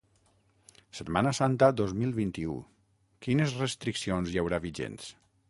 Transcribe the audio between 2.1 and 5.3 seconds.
vint-i-u: quines restriccions hi haurà vigents?